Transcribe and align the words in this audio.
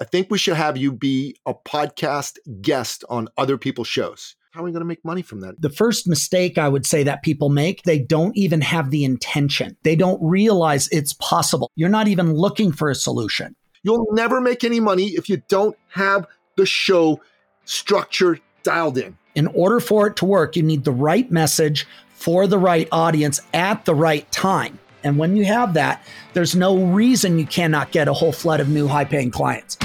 I 0.00 0.04
think 0.04 0.28
we 0.28 0.38
should 0.38 0.56
have 0.56 0.76
you 0.76 0.90
be 0.90 1.36
a 1.46 1.54
podcast 1.54 2.38
guest 2.60 3.04
on 3.08 3.28
other 3.38 3.56
people's 3.56 3.86
shows. 3.86 4.34
How 4.50 4.60
are 4.60 4.64
we 4.64 4.72
going 4.72 4.80
to 4.80 4.86
make 4.86 5.04
money 5.04 5.22
from 5.22 5.40
that? 5.40 5.60
The 5.60 5.70
first 5.70 6.08
mistake 6.08 6.58
I 6.58 6.68
would 6.68 6.84
say 6.84 7.04
that 7.04 7.22
people 7.22 7.48
make, 7.48 7.82
they 7.84 8.00
don't 8.00 8.36
even 8.36 8.60
have 8.60 8.90
the 8.90 9.04
intention. 9.04 9.76
They 9.84 9.94
don't 9.94 10.20
realize 10.22 10.88
it's 10.88 11.12
possible. 11.14 11.70
You're 11.76 11.88
not 11.88 12.08
even 12.08 12.34
looking 12.34 12.72
for 12.72 12.90
a 12.90 12.94
solution. 12.94 13.54
You'll 13.84 14.06
never 14.12 14.40
make 14.40 14.64
any 14.64 14.80
money 14.80 15.08
if 15.10 15.28
you 15.28 15.42
don't 15.48 15.76
have 15.88 16.26
the 16.56 16.66
show 16.66 17.20
structure 17.64 18.38
dialed 18.62 18.98
in. 18.98 19.16
In 19.34 19.46
order 19.48 19.78
for 19.78 20.08
it 20.08 20.16
to 20.16 20.24
work, 20.24 20.56
you 20.56 20.62
need 20.62 20.84
the 20.84 20.92
right 20.92 21.30
message 21.30 21.86
for 22.10 22.46
the 22.46 22.58
right 22.58 22.88
audience 22.90 23.40
at 23.52 23.84
the 23.84 23.94
right 23.94 24.30
time. 24.32 24.78
And 25.04 25.18
when 25.18 25.36
you 25.36 25.44
have 25.44 25.74
that, 25.74 26.02
there's 26.32 26.56
no 26.56 26.78
reason 26.78 27.38
you 27.38 27.44
cannot 27.46 27.92
get 27.92 28.08
a 28.08 28.12
whole 28.12 28.32
flood 28.32 28.60
of 28.60 28.70
new 28.70 28.88
high 28.88 29.04
paying 29.04 29.30
clients. 29.30 29.76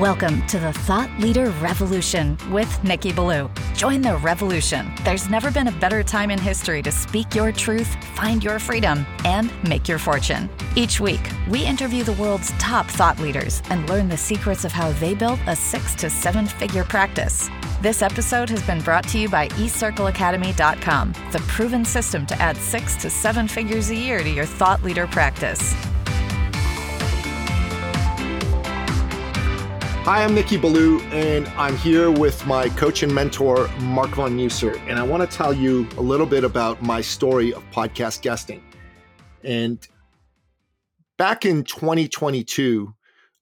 Welcome 0.00 0.46
to 0.48 0.58
the 0.58 0.72
Thought 0.72 1.10
Leader 1.18 1.50
Revolution 1.60 2.38
with 2.50 2.82
Nicky 2.82 3.12
Billou. 3.12 3.50
Join 3.74 4.00
the 4.00 4.16
revolution. 4.16 4.90
There's 5.04 5.28
never 5.28 5.50
been 5.50 5.68
a 5.68 5.72
better 5.72 6.02
time 6.02 6.30
in 6.30 6.38
history 6.38 6.82
to 6.82 6.92
speak 6.92 7.34
your 7.34 7.52
truth, 7.52 7.94
find 8.14 8.42
your 8.42 8.58
freedom, 8.58 9.06
and 9.24 9.50
make 9.68 9.86
your 9.86 9.98
fortune. 9.98 10.50
Each 10.76 10.98
week, 10.98 11.20
we 11.48 11.64
interview 11.64 12.04
the 12.04 12.12
world's 12.14 12.52
top 12.52 12.86
thought 12.86 13.18
leaders 13.20 13.62
and 13.70 13.88
learn 13.88 14.08
the 14.08 14.16
secrets 14.16 14.64
of 14.64 14.72
how 14.72 14.92
they 14.92 15.14
built 15.14 15.40
a 15.46 15.56
six 15.56 15.94
to 15.96 16.08
seven 16.10 16.46
figure 16.46 16.84
practice. 16.84 17.48
This 17.82 18.00
episode 18.00 18.48
has 18.48 18.62
been 18.62 18.80
brought 18.80 19.06
to 19.08 19.18
you 19.18 19.28
by 19.28 19.48
eCircleAcademy.com, 19.48 21.12
the 21.30 21.40
proven 21.40 21.84
system 21.84 22.24
to 22.24 22.34
add 22.40 22.56
six 22.56 22.96
to 22.96 23.10
seven 23.10 23.46
figures 23.46 23.90
a 23.90 23.94
year 23.94 24.22
to 24.22 24.30
your 24.30 24.46
thought 24.46 24.82
leader 24.82 25.06
practice. 25.06 25.74
Hi, 30.04 30.24
I'm 30.24 30.34
Nicky 30.34 30.56
Billou, 30.56 31.00
and 31.10 31.46
I'm 31.48 31.76
here 31.76 32.10
with 32.10 32.46
my 32.46 32.70
coach 32.70 33.02
and 33.02 33.14
mentor, 33.14 33.68
Marc 33.80 34.12
Von 34.12 34.34
Musser. 34.34 34.78
And 34.88 34.98
I 34.98 35.02
want 35.02 35.30
to 35.30 35.36
tell 35.36 35.52
you 35.52 35.86
a 35.98 36.02
little 36.02 36.26
bit 36.26 36.44
about 36.44 36.82
my 36.82 37.02
story 37.02 37.52
of 37.52 37.62
podcast 37.72 38.22
guesting. 38.22 38.64
And 39.44 39.86
back 41.18 41.44
in 41.44 41.62
2022, 41.62 42.94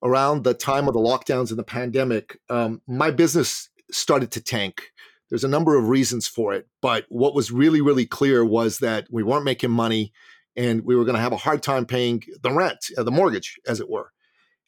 around 0.03 0.43
the 0.43 0.55
time 0.55 0.89
of 0.89 0.95
the 0.95 1.01
lockdowns 1.01 1.51
and 1.51 1.59
the 1.59 1.63
pandemic, 1.65 2.37
um, 2.51 2.83
my 2.89 3.13
business 3.13 3.69
started 3.91 4.31
to 4.33 4.43
tank. 4.43 4.91
There's 5.31 5.45
a 5.45 5.49
number 5.49 5.77
of 5.77 5.89
reasons 5.89 6.29
for 6.29 6.53
it, 6.55 6.69
but 6.81 7.07
what 7.09 7.35
was 7.35 7.51
really, 7.51 7.81
really 7.81 8.07
clear 8.07 8.45
was 8.45 8.79
that 8.79 9.07
we 9.11 9.23
weren't 9.23 9.45
making 9.45 9.71
money 9.71 10.13
and 10.57 10.85
we 10.85 10.95
were 10.95 11.05
going 11.05 11.17
to 11.17 11.23
have 11.23 11.33
a 11.33 11.39
hard 11.39 11.63
time 11.63 11.87
paying 11.87 12.23
the 12.43 12.53
rent, 12.53 12.87
uh, 12.97 13.03
the 13.03 13.11
mortgage, 13.11 13.59
as 13.67 13.81
it 13.81 13.89
were. 13.89 14.13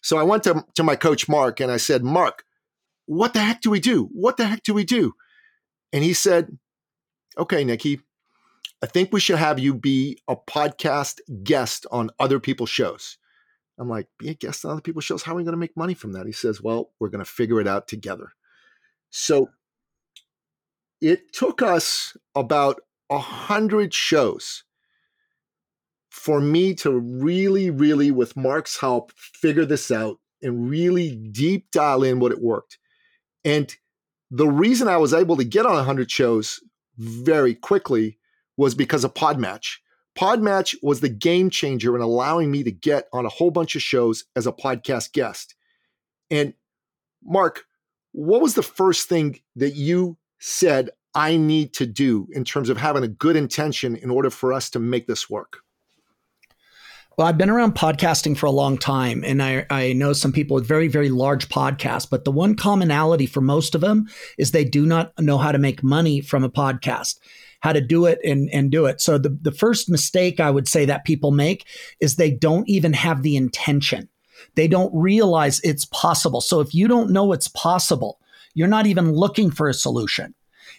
So 0.03 0.19
I 0.19 0.23
went 0.23 0.43
to, 0.45 0.65
to 0.75 0.83
my 0.83 0.97
coach, 0.97 1.29
Marc, 1.29 1.61
and 1.61 1.71
I 1.71 1.77
said, 1.77 2.03
Marc, 2.03 2.45
what 3.07 3.35
the 3.35 3.41
heck 3.41 3.61
do 3.61 3.71
we 3.71 3.81
do? 3.81 4.09
What 4.13 4.37
the 4.37 4.47
heck 4.47 4.63
do 4.63 4.75
we 4.75 4.85
do? 4.85 5.15
And 5.93 6.03
he 6.03 6.13
said, 6.13 6.59
Okay, 7.39 7.65
Nicky, 7.65 8.01
I 8.83 8.87
think 8.87 9.13
we 9.13 9.21
should 9.21 9.39
have 9.39 9.59
you 9.59 9.75
be 9.75 10.19
a 10.27 10.37
podcast 10.37 11.21
guest 11.43 11.87
on 11.91 12.11
other 12.19 12.41
people's 12.41 12.71
shows. 12.71 13.19
I'm 13.79 13.89
like, 13.89 14.09
be 14.19 14.31
a 14.31 14.35
guest 14.35 14.65
on 14.65 14.73
other 14.73 14.81
people's 14.81 15.05
shows? 15.05 15.23
How 15.23 15.33
are 15.33 15.37
we 15.37 15.45
going 15.45 15.53
to 15.53 15.59
make 15.59 15.77
money 15.77 15.95
from 15.95 16.13
that? 16.13 16.27
He 16.27 16.33
says, 16.33 16.63
Well, 16.63 16.91
we're 16.99 17.11
going 17.11 17.25
to 17.25 17.31
figure 17.31 17.61
it 17.61 17.69
out 17.69 17.89
together. 17.89 18.33
So 19.19 19.49
it 21.01 21.33
took 21.33 21.63
us 21.63 22.15
about 22.35 22.83
a 23.09 23.19
hundred 23.19 23.95
shows 23.95 24.63
for 26.11 26.39
me 26.39 26.75
to 26.75 26.93
really, 26.93 27.71
really, 27.71 28.11
with 28.11 28.37
Marc's 28.37 28.79
help, 28.79 29.13
figure 29.17 29.65
this 29.65 29.91
out 29.91 30.19
and 30.43 30.69
really 30.69 31.17
deep 31.17 31.71
dial 31.71 32.03
in 32.03 32.21
what 32.21 32.31
it 32.31 32.43
worked. 32.43 32.79
And 33.43 33.75
the 34.31 34.49
reason 34.49 34.87
I 34.87 34.99
was 34.99 35.15
able 35.15 35.39
to 35.39 35.45
get 35.45 35.65
on 35.65 35.73
a 35.73 35.77
100 35.77 36.11
shows 36.11 36.61
very 36.99 37.55
quickly 37.55 38.19
was 38.59 38.75
because 38.75 39.03
of 39.03 39.15
Podmatch. 39.15 39.77
Podmatch 40.15 40.75
was 40.83 41.01
the 41.01 41.09
game 41.09 41.49
changer 41.49 41.97
in 41.97 42.03
allowing 42.03 42.51
me 42.51 42.63
to 42.65 42.71
get 42.71 43.07
on 43.15 43.25
a 43.25 43.31
whole 43.31 43.51
bunch 43.51 43.77
of 43.77 43.83
shows 43.83 44.25
as 44.37 44.47
a 44.47 44.53
podcast 44.53 45.13
guest. 45.13 45.55
And 46.31 46.53
Marc, 47.25 47.65
what 48.17 48.41
was 48.41 48.55
the 48.55 48.63
first 48.63 49.11
thing 49.11 49.39
that 49.57 49.75
you 49.75 50.17
said 50.39 50.89
I 51.15 51.37
need 51.37 51.75
to 51.75 51.85
do 51.85 52.27
in 52.33 52.45
terms 52.45 52.71
of 52.71 52.79
having 52.79 53.05
a 53.05 53.09
good 53.09 53.37
intention 53.37 53.95
in 53.95 54.09
order 54.09 54.31
for 54.31 54.55
us 54.55 54.71
to 54.71 54.79
make 54.79 55.07
this 55.07 55.29
work? 55.29 55.59
Well, 57.19 57.27
I've 57.27 57.37
been 57.37 57.51
around 57.51 57.75
podcasting 57.75 58.35
for 58.35 58.47
a 58.47 58.51
long 58.51 58.79
time, 58.79 59.23
and 59.23 59.43
I, 59.43 59.67
I 59.69 59.93
know 59.93 60.15
some 60.15 60.33
people 60.33 60.55
with 60.55 60.67
very, 60.67 60.89
very 60.89 61.11
large 61.11 61.51
podcasts, 61.51 62.09
but 62.09 62.25
the 62.25 62.33
one 62.33 62.55
commonality 62.55 63.27
for 63.27 63.43
most 63.43 63.75
of 63.75 63.83
them 63.83 64.07
is 64.39 64.51
they 64.51 64.65
do 64.65 64.87
not 64.87 65.13
know 65.19 65.37
how 65.37 65.53
to 65.53 65.59
make 65.59 65.83
money 65.83 66.23
from 66.23 66.43
a 66.43 66.51
podcast, 66.51 67.19
how 67.61 67.75
to 67.75 67.83
do 67.83 68.07
it 68.07 68.19
and, 68.25 68.49
and 68.51 68.71
do 68.71 68.87
it. 68.87 69.03
So, 69.03 69.19
the, 69.19 69.39
the 69.43 69.53
first 69.53 69.91
mistake 69.91 70.41
I 70.41 70.51
would 70.51 70.69
say 70.69 70.87
that 70.87 71.05
people 71.05 71.33
make 71.33 71.67
is 72.01 72.17
they 72.17 72.31
don't 72.31 72.69
even 72.69 72.95
have 72.95 73.23
the 73.23 73.37
intention. 73.37 74.09
They 74.55 74.69
don't 74.69 74.95
realize 74.95 75.61
it's 75.61 75.85
possible. 75.87 76.41
So, 76.41 76.61
if 76.61 76.75
you 76.75 76.89
don't 76.89 77.11
know 77.11 77.33
it's 77.33 77.49
possible, 77.49 78.19
you're 78.55 78.69
not 78.69 78.87
even 78.87 79.13
looking 79.13 79.51
for 79.51 79.69
a 79.69 79.75
solution. 79.75 80.35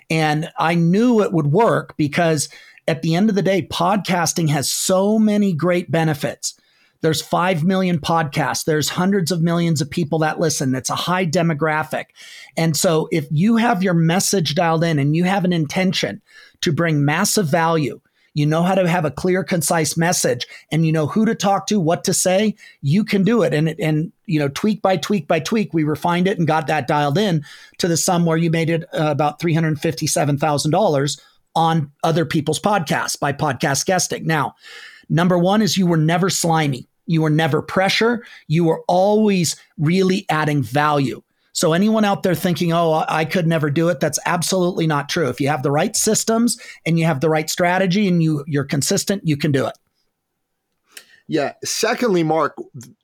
And 0.10 0.50
I 0.58 0.76
knew 0.76 1.22
it 1.22 1.34
would 1.34 1.48
work 1.48 1.96
because 1.98 2.50
at 2.88 3.02
the 3.02 3.16
end 3.16 3.30
of 3.30 3.36
the 3.36 3.42
day, 3.42 3.62
podcasting 3.64 4.50
has 4.50 4.72
so 4.72 5.20
many 5.20 5.54
great 5.54 5.92
benefits. 5.92 6.60
There's 7.02 7.22
5 7.22 7.64
million 7.64 8.00
podcasts. 8.00 8.66
There's 8.66 8.90
hundreds 8.90 9.32
of 9.32 9.42
millions 9.42 9.82
of 9.82 9.90
people 9.90 10.20
that 10.20 10.40
listen. 10.40 10.74
It's 10.74 10.90
a 10.90 10.96
high 10.96 11.26
demographic. 11.26 12.06
And 12.56 12.76
so 12.76 13.08
if 13.12 13.28
you 13.30 13.58
have 13.58 13.84
your 13.84 13.94
message 13.94 14.56
dialed 14.56 14.84
in 14.84 14.98
and 14.98 15.16
you 15.16 15.26
have 15.26 15.46
an 15.46 15.54
intention 15.54 16.22
to 16.62 16.72
bring 16.72 17.06
massive 17.06 17.48
value, 17.48 18.00
you 18.38 18.46
know 18.46 18.62
how 18.62 18.76
to 18.76 18.88
have 18.88 19.04
a 19.04 19.10
clear, 19.10 19.44
concise 19.44 19.98
message 19.98 20.46
and 20.72 20.86
you 20.86 20.92
know 20.92 21.08
who 21.08 21.26
to 21.26 21.34
talk 21.34 21.66
to, 21.66 21.80
what 21.80 22.04
to 22.04 22.14
say, 22.14 22.54
you 22.84 23.04
can 23.04 23.24
do 23.24 23.42
it. 23.42 23.52
And, 23.52 23.70
and, 23.80 24.12
you 24.28 24.38
know, 24.38 24.48
tweak 24.48 24.84
by 24.84 24.96
tweak 24.98 25.28
by 25.28 25.40
tweak, 25.40 25.74
we 25.74 25.84
refined 25.84 26.28
it 26.28 26.38
and 26.38 26.46
got 26.46 26.68
that 26.68 26.88
dialed 26.88 27.18
in 27.18 27.44
to 27.80 27.88
the 27.88 27.98
sum 27.98 28.28
where 28.28 28.38
you 28.38 28.52
made 28.52 28.70
it 28.70 28.84
uh, 28.94 29.10
about 29.10 29.40
$357,000 29.40 31.22
on 31.56 31.92
other 32.04 32.26
people's 32.26 32.60
podcasts 32.60 33.20
by 33.20 33.34
podcast 33.34 33.88
guesting. 33.88 34.28
Now, 34.28 34.54
number 35.10 35.40
one 35.40 35.64
is 35.64 35.76
you 35.76 35.88
were 35.88 35.98
never 35.98 36.30
slimy. 36.30 36.88
You 37.08 37.24
were 37.24 37.32
never 37.32 37.64
pressure. 37.64 38.24
You 38.48 38.66
were 38.66 38.84
always 38.88 39.56
really 39.80 40.28
adding 40.30 40.62
value. 40.62 41.24
So, 41.58 41.74
anyone 41.74 42.06
out 42.06 42.22
there 42.22 42.36
thinking, 42.36 42.72
oh, 42.72 43.04
I 43.10 43.26
could 43.26 43.48
never 43.48 43.72
do 43.72 43.90
it, 43.90 44.00
that's 44.00 44.20
absolutely 44.28 44.86
not 44.86 45.10
true. 45.10 45.28
If 45.28 45.42
you 45.42 45.48
have 45.48 45.64
the 45.64 45.72
right 45.72 45.96
systems 45.96 46.56
and 46.86 47.00
you 47.00 47.06
have 47.06 47.20
the 47.20 47.32
right 47.32 47.50
strategy 47.50 48.08
and 48.08 48.22
you, 48.22 48.46
you're 48.46 48.64
consistent, 48.64 49.24
you 49.26 49.38
can 49.38 49.52
do 49.52 49.66
it. 49.66 49.76
Yeah. 51.28 51.54
Secondly, 51.66 52.22
Marc, 52.22 52.56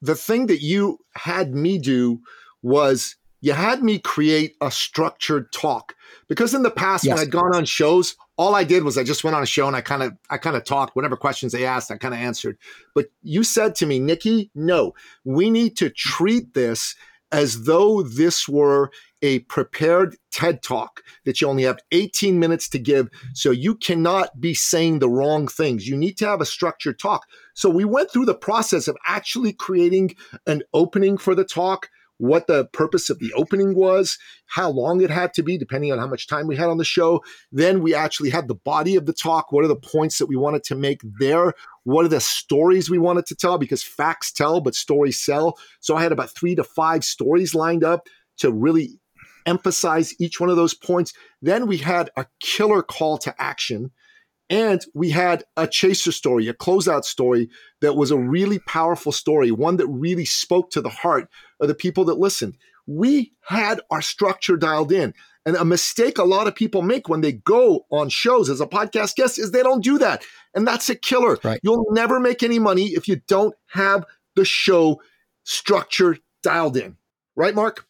the 0.03 0.13
thing 0.13 0.45
that 0.45 0.61
you 0.61 0.99
had 1.15 1.55
me 1.55 1.79
do 1.79 2.21
was 2.61 3.15
you 3.41 3.53
had 3.53 3.81
me 3.81 3.97
create 3.97 4.53
a 4.61 4.69
structured 4.69 5.51
talk 5.51 5.95
because 6.27 6.53
in 6.53 6.61
the 6.61 6.69
past 6.69 7.05
yes. 7.05 7.17
when 7.17 7.25
I'd 7.25 7.31
gone 7.31 7.55
on 7.55 7.65
shows, 7.65 8.15
all 8.37 8.53
I 8.53 8.65
did 8.65 8.83
was 8.83 8.99
I 8.99 9.03
just 9.03 9.23
went 9.23 9.35
on 9.35 9.41
a 9.41 9.47
show 9.47 9.65
and 9.65 9.75
I 9.75 9.81
kind 9.81 10.03
of 10.03 10.13
I 10.29 10.37
kind 10.37 10.55
of 10.55 10.63
talked 10.63 10.95
whatever 10.95 11.17
questions 11.17 11.53
they 11.53 11.65
asked 11.65 11.89
I 11.89 11.97
kind 11.97 12.13
of 12.13 12.19
answered. 12.19 12.59
But 12.93 13.07
you 13.23 13.43
said 13.43 13.73
to 13.77 13.87
me, 13.87 13.97
Nicky, 13.97 14.51
no, 14.53 14.93
we 15.23 15.49
need 15.49 15.75
to 15.77 15.89
treat 15.89 16.53
this 16.53 16.95
as 17.33 17.63
though 17.63 18.03
this 18.03 18.47
were 18.47 18.91
a 19.23 19.39
prepared 19.39 20.15
TED 20.31 20.61
talk 20.61 21.01
that 21.25 21.41
you 21.41 21.47
only 21.47 21.63
have 21.63 21.79
18 21.91 22.39
minutes 22.39 22.69
to 22.69 22.79
give. 22.79 23.09
So 23.33 23.49
you 23.49 23.75
cannot 23.75 24.39
be 24.39 24.53
saying 24.53 24.99
the 24.99 25.09
wrong 25.09 25.47
things. 25.47 25.87
You 25.87 25.97
need 25.97 26.17
to 26.17 26.27
have 26.27 26.41
a 26.41 26.45
structured 26.45 26.99
talk. 26.99 27.25
So 27.55 27.69
we 27.69 27.85
went 27.85 28.11
through 28.11 28.25
the 28.25 28.35
process 28.35 28.87
of 28.87 28.95
actually 29.07 29.53
creating 29.53 30.15
an 30.45 30.61
opening 30.73 31.17
for 31.17 31.33
the 31.33 31.43
talk, 31.43 31.89
what 32.17 32.47
the 32.47 32.65
purpose 32.67 33.09
of 33.09 33.19
the 33.19 33.33
opening 33.33 33.75
was, 33.75 34.17
how 34.47 34.69
long 34.69 35.01
it 35.01 35.09
had 35.09 35.33
to 35.33 35.43
be, 35.43 35.57
depending 35.57 35.91
on 35.91 35.99
how 35.99 36.07
much 36.07 36.27
time 36.27 36.47
we 36.47 36.55
had 36.55 36.69
on 36.69 36.77
the 36.77 36.85
show. 36.85 37.21
Then 37.51 37.81
we 37.81 37.93
actually 37.93 38.29
had 38.29 38.47
the 38.47 38.55
body 38.55 38.95
of 38.95 39.05
the 39.05 39.13
talk. 39.13 39.51
What 39.51 39.65
are 39.65 39.69
the 39.69 39.75
points 39.75 40.17
that 40.19 40.27
we 40.27 40.35
wanted 40.35 40.63
to 40.65 40.75
make 40.75 41.01
there? 41.19 41.53
What 41.83 42.05
are 42.05 42.09
the 42.09 42.21
stories 42.21 42.89
we 42.89 42.99
wanted 42.99 43.25
to 43.27 43.35
tell? 43.35 43.57
Because 43.57 43.83
facts 43.83 44.31
tell, 44.31 44.61
but 44.61 44.75
stories 44.75 45.19
sell. 45.19 45.57
So 45.79 45.95
I 45.95 46.03
had 46.03 46.11
about 46.11 46.33
three 46.35 46.55
to 46.55 46.63
five 46.63 47.03
stories 47.03 47.55
lined 47.55 47.83
up 47.83 48.07
to 48.37 48.51
really 48.51 48.99
emphasize 49.45 50.13
each 50.19 50.39
one 50.39 50.49
of 50.49 50.55
those 50.55 50.73
points. 50.73 51.13
Then 51.41 51.67
we 51.67 51.77
had 51.77 52.09
a 52.15 52.25
killer 52.39 52.81
call 52.81 53.17
to 53.19 53.35
action 53.41 53.91
and 54.49 54.85
we 54.93 55.09
had 55.09 55.43
a 55.55 55.67
chaser 55.67 56.11
story, 56.11 56.47
a 56.47 56.53
closeout 56.53 57.05
story 57.05 57.49
that 57.81 57.95
was 57.95 58.11
a 58.11 58.17
really 58.17 58.59
powerful 58.59 59.11
story, 59.11 59.51
one 59.51 59.77
that 59.77 59.87
really 59.87 60.25
spoke 60.25 60.69
to 60.71 60.81
the 60.81 60.89
heart 60.89 61.29
of 61.59 61.67
the 61.67 61.75
people 61.75 62.05
that 62.05 62.19
listened. 62.19 62.57
We 62.85 63.33
had 63.41 63.79
our 63.89 64.01
structure 64.01 64.57
dialed 64.57 64.91
in. 64.91 65.13
And 65.45 65.55
a 65.57 65.65
mistake 65.65 66.17
a 66.17 66.23
lot 66.23 66.47
of 66.47 66.55
people 66.55 66.81
make 66.81 67.09
when 67.09 67.21
they 67.21 67.33
go 67.33 67.85
on 67.91 68.09
shows 68.09 68.49
as 68.49 68.61
a 68.61 68.67
podcast 68.67 69.15
guest 69.15 69.37
is 69.37 69.51
they 69.51 69.63
don't 69.63 69.83
do 69.83 69.97
that. 69.97 70.23
And 70.53 70.65
that's 70.65 70.89
a 70.89 70.95
killer. 70.95 71.37
Right. 71.43 71.59
You'll 71.63 71.85
never 71.91 72.19
make 72.19 72.43
any 72.43 72.59
money 72.59 72.87
if 72.87 73.07
you 73.07 73.21
don't 73.27 73.53
have 73.67 74.05
the 74.35 74.45
show 74.45 75.01
structure 75.43 76.17
dialed 76.43 76.77
in. 76.77 76.97
Right, 77.35 77.55
Marc? 77.55 77.85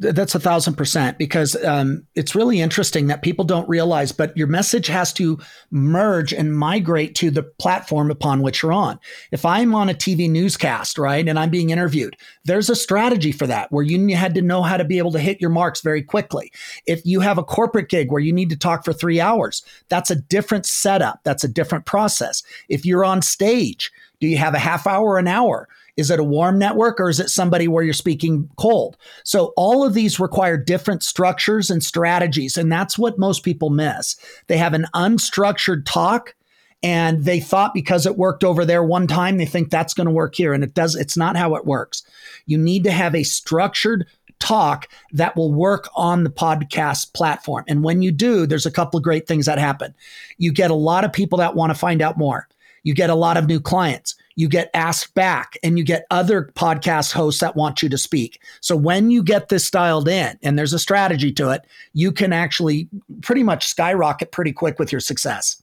That's 0.00 0.36
a 0.36 0.40
thousand 0.40 0.74
percent 0.74 1.18
because 1.18 1.56
um, 1.64 2.06
it's 2.14 2.36
really 2.36 2.60
interesting 2.60 3.08
that 3.08 3.22
people 3.22 3.44
don't 3.44 3.68
realize, 3.68 4.12
but 4.12 4.36
your 4.36 4.46
message 4.46 4.86
has 4.86 5.12
to 5.14 5.38
merge 5.72 6.32
and 6.32 6.56
migrate 6.56 7.16
to 7.16 7.32
the 7.32 7.42
platform 7.42 8.08
upon 8.08 8.40
which 8.40 8.62
you're 8.62 8.72
on. 8.72 9.00
If 9.32 9.44
I'm 9.44 9.74
on 9.74 9.88
a 9.88 9.94
TV 9.94 10.30
newscast, 10.30 10.98
right, 10.98 11.26
and 11.26 11.36
I'm 11.36 11.50
being 11.50 11.70
interviewed, 11.70 12.16
there's 12.44 12.70
a 12.70 12.76
strategy 12.76 13.32
for 13.32 13.48
that 13.48 13.72
where 13.72 13.84
you 13.84 14.14
had 14.14 14.36
to 14.36 14.42
know 14.42 14.62
how 14.62 14.76
to 14.76 14.84
be 14.84 14.98
able 14.98 15.12
to 15.12 15.18
hit 15.18 15.40
your 15.40 15.50
marks 15.50 15.80
very 15.80 16.02
quickly. 16.02 16.52
If 16.86 17.04
you 17.04 17.18
have 17.18 17.38
a 17.38 17.44
corporate 17.44 17.88
gig 17.88 18.12
where 18.12 18.22
you 18.22 18.32
need 18.32 18.50
to 18.50 18.56
talk 18.56 18.84
for 18.84 18.92
three 18.92 19.20
hours, 19.20 19.64
that's 19.88 20.12
a 20.12 20.16
different 20.16 20.64
setup. 20.64 21.20
That's 21.24 21.42
a 21.42 21.48
different 21.48 21.86
process. 21.86 22.44
If 22.68 22.86
you're 22.86 23.04
on 23.04 23.20
stage, 23.20 23.90
do 24.20 24.26
you 24.26 24.36
have 24.38 24.54
a 24.54 24.58
half 24.58 24.86
hour, 24.86 25.18
an 25.18 25.28
hour? 25.28 25.68
Is 25.98 26.12
it 26.12 26.20
a 26.20 26.24
warm 26.24 26.58
network 26.58 27.00
or 27.00 27.10
is 27.10 27.18
it 27.18 27.28
somebody 27.28 27.66
where 27.66 27.82
you're 27.82 27.92
speaking 27.92 28.48
cold? 28.56 28.96
So 29.24 29.52
all 29.56 29.84
of 29.84 29.94
these 29.94 30.20
require 30.20 30.56
different 30.56 31.02
structures 31.02 31.70
and 31.70 31.82
strategies. 31.82 32.56
And 32.56 32.70
that's 32.70 32.96
what 32.96 33.18
most 33.18 33.42
people 33.42 33.68
miss. 33.68 34.16
They 34.46 34.58
have 34.58 34.74
an 34.74 34.86
unstructured 34.94 35.84
talk 35.84 36.36
and 36.84 37.24
they 37.24 37.40
thought 37.40 37.74
because 37.74 38.06
it 38.06 38.16
worked 38.16 38.44
over 38.44 38.64
there 38.64 38.84
one 38.84 39.08
time, 39.08 39.38
they 39.38 39.44
think 39.44 39.70
that's 39.70 39.92
going 39.92 40.06
to 40.06 40.12
work 40.12 40.36
here. 40.36 40.54
And 40.54 40.62
it 40.62 40.72
does, 40.72 40.94
it's 40.94 41.16
not 41.16 41.36
how 41.36 41.56
it 41.56 41.66
works. 41.66 42.04
You 42.46 42.58
need 42.58 42.84
to 42.84 42.92
have 42.92 43.16
a 43.16 43.24
structured 43.24 44.06
talk 44.38 44.88
that 45.12 45.34
will 45.34 45.52
work 45.52 45.88
on 45.96 46.22
the 46.22 46.30
podcast 46.30 47.12
platform. 47.12 47.64
And 47.66 47.82
when 47.82 48.02
you 48.02 48.12
do, 48.12 48.46
there's 48.46 48.66
a 48.66 48.70
couple 48.70 48.98
of 48.98 49.02
great 49.02 49.26
things 49.26 49.46
that 49.46 49.58
happen. 49.58 49.96
You 50.36 50.52
get 50.52 50.70
a 50.70 50.74
lot 50.74 51.02
of 51.02 51.12
people 51.12 51.38
that 51.38 51.56
want 51.56 51.70
to 51.70 51.78
find 51.78 52.00
out 52.00 52.16
more. 52.16 52.46
You 52.88 52.94
get 52.94 53.10
a 53.10 53.14
lot 53.14 53.36
of 53.36 53.46
new 53.46 53.60
clients 53.60 54.14
you 54.38 54.48
get 54.48 54.70
asked 54.72 55.14
back 55.14 55.58
and 55.64 55.76
you 55.76 55.82
get 55.82 56.06
other 56.12 56.52
podcast 56.54 57.12
hosts 57.12 57.40
that 57.40 57.56
want 57.56 57.82
you 57.82 57.88
to 57.88 57.98
speak. 57.98 58.40
So 58.60 58.76
when 58.76 59.10
you 59.10 59.20
get 59.20 59.48
this 59.48 59.68
dialed 59.68 60.06
in 60.06 60.38
and 60.44 60.56
there's 60.56 60.72
a 60.72 60.78
strategy 60.78 61.32
to 61.32 61.50
it, 61.50 61.66
you 61.92 62.12
can 62.12 62.32
actually 62.32 62.88
pretty 63.20 63.42
much 63.42 63.66
skyrocket 63.66 64.30
pretty 64.30 64.52
quick 64.52 64.78
with 64.78 64.92
your 64.92 65.00
success. 65.00 65.60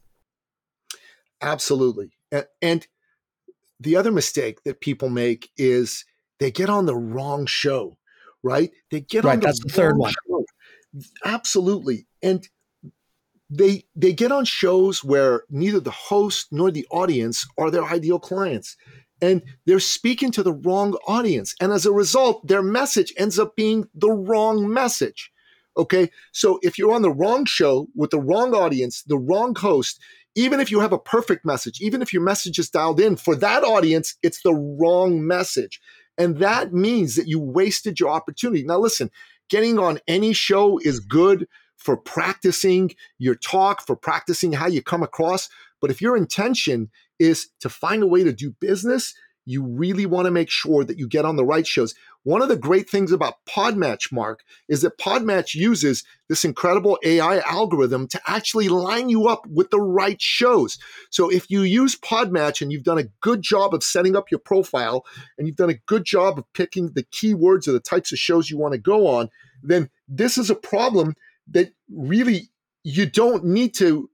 Absolutely. 1.41 2.11
And 2.61 2.85
the 3.79 3.95
other 3.95 4.11
mistake 4.11 4.61
that 4.65 4.81
people 4.81 5.07
make 5.07 5.51
is 5.55 6.03
they 6.41 6.51
get 6.51 6.69
on 6.69 6.85
the 6.85 6.97
wrong 6.97 7.45
show, 7.45 7.95
right? 8.43 8.71
They 8.91 8.99
get 8.99 9.23
right, 9.23 9.35
on 9.35 9.39
the 9.39 9.45
that's 9.45 9.63
the 9.63 9.71
third 9.71 9.97
one. 9.97 10.11
Show. 10.27 10.43
Absolutely. 11.23 12.07
And 12.21 12.45
they 13.49 13.85
they 13.95 14.13
get 14.13 14.31
on 14.31 14.45
shows 14.45 15.03
where 15.03 15.43
neither 15.49 15.79
the 15.79 15.91
host 15.91 16.47
nor 16.51 16.71
the 16.71 16.87
audience 16.91 17.45
are 17.57 17.69
their 17.69 17.83
ideal 17.83 18.19
clients. 18.19 18.75
And 19.21 19.43
they're 19.65 19.79
speaking 19.79 20.31
to 20.31 20.43
the 20.43 20.53
wrong 20.53 20.93
audience. 21.07 21.55
And 21.61 21.71
as 21.71 21.85
a 21.85 21.91
result 21.91 22.47
their 22.47 22.63
message 22.63 23.13
ends 23.17 23.39
up 23.39 23.55
being 23.55 23.87
the 23.93 24.11
wrong 24.11 24.71
message. 24.71 25.31
Okay? 25.77 26.09
So 26.31 26.59
if 26.63 26.77
you're 26.77 26.93
on 26.93 27.01
the 27.01 27.11
wrong 27.11 27.45
show 27.45 27.87
with 27.95 28.09
the 28.09 28.19
wrong 28.19 28.53
audience 28.53 29.03
the 29.03 29.17
wrong 29.17 29.55
host 29.55 30.01
even 30.37 30.59
if 30.59 30.69
you 30.69 30.81
have 30.81 30.93
a 30.93 30.99
perfect 30.99 31.45
message 31.45 31.79
even 31.81 32.01
if 32.01 32.11
your 32.11 32.23
message 32.23 32.59
is 32.59 32.69
dialed 32.69 32.99
in 32.99 33.15
for 33.15 33.35
that 33.35 33.63
audience 33.63 34.15
it's 34.23 34.41
the 34.41 34.53
wrong 34.53 35.25
message. 35.25 35.79
And 36.17 36.37
that 36.37 36.73
means 36.73 37.15
that 37.15 37.27
you 37.27 37.39
wasted 37.39 37.99
your 37.99 38.09
opportunity. 38.09 38.63
Now 38.63 38.79
listen 38.79 39.11
getting 39.49 39.77
on 39.77 39.99
any 40.07 40.33
show 40.33 40.79
is 40.79 40.99
good 40.99 41.47
for 41.77 41.97
practicing 41.97 42.91
your 43.17 43.35
talk, 43.35 43.85
for 43.85 43.95
practicing 43.95 44.53
how 44.53 44.67
you 44.67 44.81
come 44.81 45.03
across. 45.03 45.49
But 45.81 45.91
if 45.91 46.01
your 46.01 46.17
intention 46.17 46.89
is 47.19 47.49
to 47.59 47.69
find 47.69 48.03
a 48.03 48.07
way 48.07 48.23
to 48.23 48.33
do 48.33 48.51
business, 48.59 49.13
you 49.45 49.63
really 49.63 50.05
want 50.05 50.25
to 50.25 50.31
make 50.31 50.49
sure 50.49 50.83
that 50.83 50.97
you 50.97 51.07
get 51.07 51.25
on 51.25 51.35
the 51.35 51.45
right 51.45 51.65
shows. 51.65 51.93
One 52.23 52.41
of 52.41 52.49
the 52.49 52.57
great 52.57 52.89
things 52.89 53.11
about 53.11 53.35
Podmatch, 53.47 54.11
Marc, 54.11 54.43
is 54.67 54.81
that 54.81 54.97
Podmatch 54.97 55.53
uses 55.53 56.03
this 56.27 56.43
incredible 56.43 56.97
AI 57.05 57.39
algorithm 57.41 58.07
to 58.07 58.21
actually 58.25 58.67
line 58.67 59.09
you 59.09 59.27
up 59.27 59.45
with 59.45 59.69
the 59.69 59.79
right 59.79 60.19
shows. 60.19 60.79
So 61.11 61.29
if 61.29 61.51
you 61.51 61.61
use 61.61 61.95
Podmatch 61.95 62.61
and 62.61 62.71
you've 62.71 62.83
done 62.83 62.97
a 62.97 63.09
good 63.21 63.43
job 63.43 63.75
of 63.75 63.83
setting 63.83 64.15
up 64.15 64.31
your 64.31 64.39
profile 64.39 65.05
and 65.37 65.45
you've 65.45 65.55
done 65.55 65.69
a 65.69 65.79
good 65.85 66.05
job 66.05 66.39
of 66.39 66.51
picking 66.53 66.93
the 66.93 67.03
keywords 67.03 67.67
or 67.67 67.73
the 67.73 67.79
types 67.79 68.11
of 68.11 68.17
shows 68.17 68.49
you 68.49 68.57
want 68.57 68.73
to 68.73 68.79
go 68.79 69.05
on, 69.05 69.29
then 69.61 69.91
this 70.07 70.39
is 70.39 70.49
a 70.49 70.55
problem 70.55 71.13
that 71.51 71.73
really 71.93 72.49
you 72.83 73.05
don't 73.05 73.43
need 73.43 73.73
to 73.75 74.09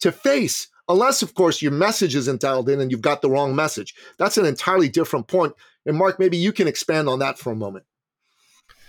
to 0.00 0.12
face 0.12 0.68
unless 0.88 1.22
of 1.22 1.34
course 1.34 1.62
your 1.62 1.72
message 1.72 2.14
isn't 2.14 2.40
dialed 2.40 2.68
in 2.68 2.80
and 2.80 2.90
you've 2.90 3.00
got 3.00 3.22
the 3.22 3.30
wrong 3.30 3.54
message. 3.54 3.94
That's 4.16 4.36
an 4.36 4.46
entirely 4.46 4.88
different 4.88 5.28
point. 5.28 5.54
And 5.86 5.96
Marc 5.96 6.18
maybe 6.18 6.36
you 6.36 6.52
can 6.52 6.68
expand 6.68 7.08
on 7.08 7.18
that 7.20 7.38
for 7.38 7.52
a 7.52 7.56
moment. 7.56 7.84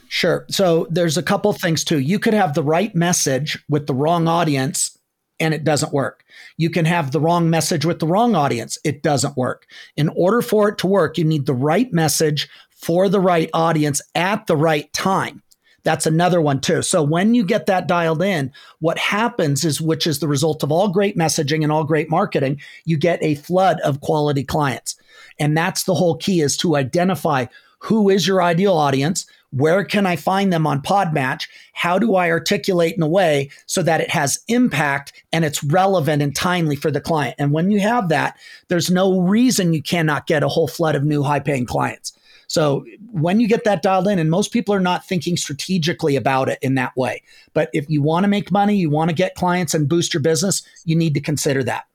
Sure. 0.08 0.46
So 0.50 0.88
there's 0.90 1.18
a 1.18 1.24
couple 1.24 1.54
things 1.54 1.84
too. 1.84 2.00
You 2.00 2.18
could 2.18 2.34
have 2.34 2.56
the 2.56 2.64
right 2.64 2.94
message 2.96 3.64
with 3.70 3.86
the 3.86 3.94
wrong 3.94 4.28
audience 4.28 4.98
and 5.40 5.54
it 5.54 5.64
doesn't 5.64 5.94
work. 5.94 6.24
You 6.58 6.70
can 6.70 6.86
have 6.86 7.12
the 7.12 7.22
wrong 7.22 7.50
message 7.50 7.86
with 7.86 8.00
the 8.00 8.08
wrong 8.08 8.36
audience. 8.36 8.78
It 8.84 9.04
doesn't 9.04 9.38
work. 9.38 9.68
In 9.96 10.10
order 10.10 10.42
for 10.42 10.70
it 10.70 10.78
to 10.80 10.88
work 10.88 11.18
you 11.18 11.26
need 11.26 11.46
the 11.46 11.54
right 11.54 11.92
message 11.94 12.50
for 12.70 13.10
the 13.10 13.20
right 13.20 13.50
audience 13.54 14.02
at 14.16 14.48
the 14.48 14.56
right 14.56 14.92
time 14.94 15.44
that's 15.84 16.06
another 16.06 16.42
one 16.42 16.60
too. 16.62 16.82
So 16.82 17.02
when 17.04 17.34
you 17.34 17.44
get 17.44 17.66
that 17.68 17.88
dialed 17.88 18.22
in, 18.22 18.52
what 18.80 18.98
happens 18.98 19.64
is, 19.64 19.82
which 19.82 20.06
is 20.08 20.20
the 20.20 20.28
result 20.28 20.64
of 20.64 20.72
all 20.72 20.90
great 20.90 21.18
messaging 21.18 21.64
and 21.64 21.72
all 21.72 21.84
great 21.84 22.10
marketing, 22.10 22.60
you 22.86 22.98
get 22.98 23.22
a 23.22 23.36
flood 23.36 23.80
of 23.82 24.02
quality 24.02 24.44
clients. 24.44 24.96
And 25.40 25.58
that's 25.58 25.84
the 25.84 25.96
whole 25.96 26.18
key 26.18 26.42
is 26.42 26.58
to 26.58 26.76
identify 26.76 27.46
who 27.80 28.10
is 28.10 28.28
your 28.28 28.42
ideal 28.42 28.74
audience. 28.74 29.26
Where 29.52 29.84
can 29.84 30.06
I 30.06 30.16
find 30.16 30.54
them 30.54 30.68
on 30.68 30.82
Podmatch? 30.82 31.48
How 31.74 31.98
do 31.98 32.16
I 32.16 32.30
articulate 32.30 32.96
in 32.96 33.02
a 33.02 33.08
way 33.08 33.50
so 33.66 33.82
that 33.82 34.02
it 34.02 34.12
has 34.12 34.44
impact 34.48 35.24
and 35.32 35.44
it's 35.44 35.64
relevant 35.64 36.22
and 36.22 36.36
timely 36.36 36.76
for 36.76 36.92
the 36.92 37.02
client? 37.02 37.36
And 37.40 37.52
when 37.52 37.72
you 37.72 37.80
have 37.80 38.10
that, 38.10 38.38
there's 38.68 38.92
no 38.92 39.22
reason 39.22 39.74
you 39.74 39.82
cannot 39.82 40.28
get 40.28 40.44
a 40.44 40.50
whole 40.50 40.68
flood 40.68 40.96
of 40.96 41.04
new 41.04 41.24
high 41.24 41.40
paying 41.40 41.66
clients. 41.66 42.14
So 42.50 42.84
when 43.12 43.40
you 43.40 43.48
get 43.48 43.64
that 43.66 43.84
dialed 43.84 44.08
in, 44.08 44.18
and 44.18 44.30
most 44.30 44.52
people 44.52 44.74
are 44.74 44.80
not 44.80 45.06
thinking 45.06 45.38
strategically 45.38 46.16
about 46.16 46.50
it 46.50 46.58
in 46.64 46.76
that 46.76 46.98
way. 46.98 47.22
But 47.54 47.70
if 47.74 47.88
you 47.90 48.02
want 48.02 48.24
to 48.24 48.28
make 48.28 48.52
money, 48.52 48.76
you 48.76 48.90
want 48.90 49.10
to 49.10 49.16
get 49.16 49.36
clients 49.36 49.76
and 49.76 49.88
boost 49.88 50.16
your 50.16 50.22
business, 50.22 50.64
you 50.84 50.96
need 50.96 51.14
to 51.14 51.22
consider 51.22 51.64
that. 51.66 51.86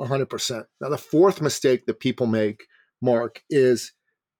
100%. 0.00 0.64
Now, 0.80 0.88
the 0.88 0.98
fourth 0.98 1.40
mistake 1.40 1.86
that 1.86 2.00
people 2.00 2.26
make, 2.26 2.66
Marc, 3.00 3.42
is 3.48 3.92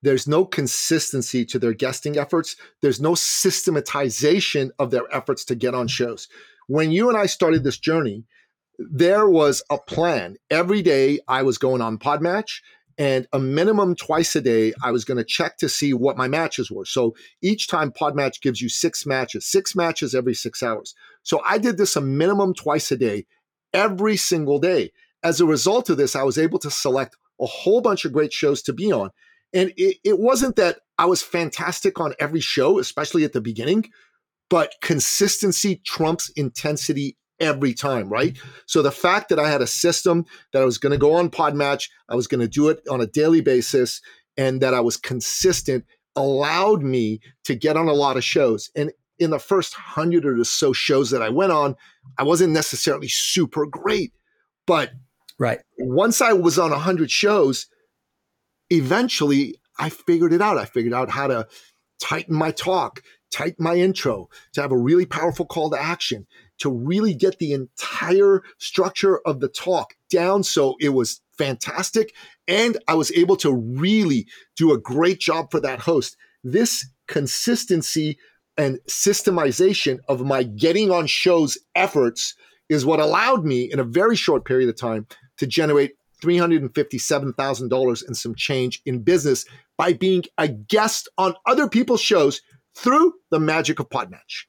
there's 0.03 0.27
no 0.27 0.45
consistency 0.45 1.45
to 1.45 1.61
their 1.61 1.75
guesting 1.75 2.19
efforts. 2.19 2.57
There's 2.83 3.01
no 3.01 3.15
systematization 3.15 4.73
of 4.81 4.91
their 4.91 5.05
efforts 5.15 5.45
to 5.47 5.55
get 5.55 5.75
on 5.75 5.87
shows. 5.87 6.27
When 6.67 6.91
you 6.91 7.09
and 7.09 7.17
I 7.17 7.27
started 7.27 7.63
this 7.63 7.79
journey, 7.79 8.25
there 8.79 9.29
was 9.29 9.63
a 9.71 9.79
plan. 9.79 10.37
Every 10.51 10.83
day 10.83 11.21
I 11.29 11.43
was 11.43 11.59
going 11.59 11.81
on 11.81 11.99
Podmatch 11.99 12.61
and 13.01 13.27
a 13.33 13.39
minimum 13.39 13.97
twice 13.97 14.37
a 14.37 14.43
day 14.43 14.73
i 14.85 14.93
was 14.93 15.05
going 15.05 15.17
to 15.17 15.25
check 15.25 15.57
to 15.57 15.69
see 15.69 15.93
what 15.93 16.19
my 16.19 16.29
matches 16.29 16.71
were. 16.71 16.85
So 16.85 17.17
each 17.43 17.67
time 17.67 17.91
podmatch 17.91 18.43
gives 18.43 18.61
you 18.61 18.69
six 18.69 19.07
matches 19.07 19.47
six 19.47 19.75
matches 19.75 20.15
every 20.15 20.35
six 20.35 20.63
hours. 20.63 20.95
So 21.25 21.43
i 21.45 21.59
did 21.59 21.79
this 21.79 21.97
a 21.97 22.01
minimum 22.01 22.55
twice 22.55 22.93
a 22.93 22.97
day 22.97 23.27
every 23.73 24.17
single 24.17 24.59
day. 24.59 24.93
As 25.23 25.41
a 25.41 25.47
result 25.47 25.91
of 25.91 25.97
this 25.97 26.15
i 26.15 26.23
was 26.23 26.39
able 26.39 26.61
to 26.61 26.71
select 26.71 27.17
a 27.41 27.47
whole 27.47 27.81
bunch 27.81 28.05
of 28.05 28.13
great 28.13 28.33
shows 28.33 28.61
to 28.63 28.73
be 28.73 28.93
on. 28.93 29.11
And 29.55 29.73
it, 29.77 29.97
it 30.05 30.19
wasn't 30.21 30.57
that 30.57 30.81
i 30.99 31.07
was 31.07 31.23
fantastic 31.23 31.99
on 31.99 32.15
every 32.21 32.41
show 32.41 32.79
especially 32.79 33.25
at 33.25 33.33
the 33.33 33.41
beginning 33.41 33.91
but 34.51 34.75
consistency 34.83 35.81
trumps 35.87 36.29
intensity 36.31 37.17
every 37.41 37.75
time, 37.75 38.09
right? 38.09 38.37
So 38.67 38.83
the 38.83 38.91
fact 38.91 39.29
that 39.31 39.39
I 39.39 39.49
had 39.49 39.63
a 39.63 39.67
system 39.67 40.27
that 40.53 40.63
I 40.63 40.65
was 40.65 40.79
going 40.79 40.93
to 40.93 40.99
go 40.99 41.15
on 41.15 41.31
Podmatch, 41.31 41.89
I 42.09 42.15
was 42.15 42.27
going 42.27 42.41
to 42.41 42.49
do 42.49 42.69
it 42.69 42.83
on 42.89 43.01
a 43.01 43.07
daily 43.07 43.41
basis, 43.41 44.01
and 44.37 44.61
that 44.61 44.75
I 44.75 44.81
was 44.81 44.97
consistent 44.97 45.85
allowed 46.17 46.83
me 46.83 47.21
to 47.45 47.55
get 47.55 47.77
on 47.77 47.89
a 47.89 47.93
lot 47.93 48.17
of 48.17 48.25
shows. 48.25 48.71
And 48.77 48.93
in 49.19 49.31
the 49.31 49.39
first 49.39 49.75
hundred 49.75 50.27
or 50.27 50.43
so 50.45 50.73
shows 50.73 51.11
that 51.11 51.23
I 51.23 51.29
went 51.29 51.53
on, 51.53 51.77
I 52.19 52.23
wasn't 52.23 52.53
necessarily 52.53 53.09
super 53.09 53.67
great, 53.67 54.13
but 54.67 54.93
right 55.39 55.61
once 55.79 56.21
I 56.21 56.33
was 56.33 56.59
on 56.59 56.73
a 56.73 56.79
hundred 56.79 57.11
shows, 57.11 57.67
eventually 58.71 59.61
I 59.79 59.91
figured 59.91 60.33
it 60.33 60.41
out. 60.43 60.59
I 60.59 60.65
figured 60.65 60.95
out 60.95 61.11
how 61.11 61.27
to 61.27 61.47
tighten 62.01 62.35
my 62.35 62.51
talk, 62.51 63.03
tighten 63.31 63.63
my 63.63 63.75
intro, 63.75 64.29
to 64.55 64.63
have 64.63 64.73
a 64.73 64.79
really 64.79 65.07
powerful 65.07 65.47
call 65.47 65.71
to 65.71 65.81
action, 65.81 66.27
to 66.61 66.71
really 66.71 67.15
get 67.15 67.39
the 67.39 67.53
entire 67.53 68.43
structure 68.59 69.19
of 69.27 69.41
the 69.41 69.49
talk 69.49 69.95
down 70.09 70.43
so 70.43 70.77
it 70.81 70.91
was 70.91 71.21
fantastic. 71.37 72.15
And 72.47 72.79
I 72.87 72.95
was 72.95 73.11
able 73.13 73.37
to 73.37 73.53
really 73.53 74.27
do 74.57 74.73
a 74.73 74.79
great 74.79 75.21
job 75.21 75.51
for 75.51 75.61
that 75.61 75.81
host. 75.81 76.17
This 76.45 76.87
consistency 77.09 78.19
and 78.57 78.79
systemization 78.89 79.99
of 80.09 80.25
my 80.25 80.43
getting 80.43 80.91
on 80.91 81.07
shows 81.07 81.59
efforts 81.75 82.35
is 82.69 82.85
what 82.87 83.01
allowed 83.01 83.45
me 83.45 83.71
in 83.71 83.81
a 83.81 83.85
very 83.85 84.17
short 84.17 84.45
period 84.45 84.69
of 84.69 84.77
time 84.77 85.07
to 85.39 85.47
generate 85.47 85.93
$357,000 86.23 88.07
and 88.07 88.17
some 88.17 88.35
change 88.35 88.83
in 88.85 89.03
business 89.03 89.45
by 89.79 89.95
being 89.95 90.23
a 90.37 90.47
guest 90.49 91.09
on 91.17 91.35
other 91.47 91.69
people's 91.69 92.03
shows 92.03 92.43
through 92.75 93.15
the 93.31 93.41
magic 93.41 93.81
of 93.81 93.89
Podmatch. 93.89 94.45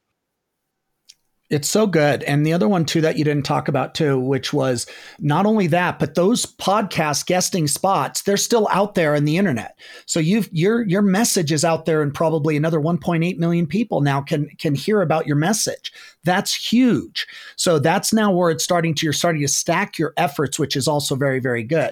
It's 1.52 1.68
so 1.68 1.86
good. 1.86 2.24
And 2.24 2.46
the 2.46 2.54
other 2.54 2.70
one 2.70 2.86
too 2.86 3.02
that 3.02 3.18
you 3.18 3.26
didn't 3.26 3.46
talk 3.46 3.68
about 3.68 3.94
too, 3.94 4.18
which 4.18 4.54
was 4.54 4.88
not 5.20 5.46
only 5.46 5.68
that, 5.68 6.00
but 6.00 6.16
those 6.16 6.46
podcast 6.46 7.26
guesting 7.26 7.68
spots, 7.68 8.22
they're 8.22 8.38
still 8.38 8.70
out 8.72 8.96
there 8.96 9.14
in 9.16 9.26
the 9.26 9.36
internet. 9.36 9.78
So 10.06 10.22
you've 10.22 10.48
your 10.54 10.88
your 10.88 11.02
message 11.02 11.52
is 11.52 11.66
out 11.66 11.86
there 11.86 12.02
and 12.02 12.14
probably 12.14 12.56
another 12.56 12.80
1.8 12.80 13.38
million 13.38 13.68
people 13.68 14.00
now 14.00 14.22
can 14.22 14.48
can 14.60 14.76
hear 14.76 15.02
about 15.02 15.28
your 15.28 15.36
message. 15.36 15.92
That's 16.24 16.56
huge. 16.56 17.28
So 17.58 17.80
that's 17.80 18.14
now 18.14 18.32
where 18.32 18.50
it's 18.50 18.64
starting 18.64 18.96
to 18.96 19.06
you're 19.06 19.12
starting 19.12 19.42
to 19.42 19.50
stack 19.50 20.00
your 20.00 20.14
efforts, 20.16 20.58
which 20.58 20.78
is 20.78 20.88
also 20.88 21.16
very, 21.16 21.42
very 21.42 21.64
good. 21.64 21.92